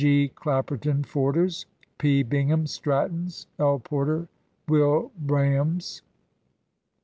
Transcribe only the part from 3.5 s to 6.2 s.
L. Porter (Wilbraham's)."